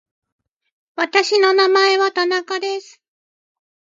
[0.95, 3.03] 私の名前は田中です。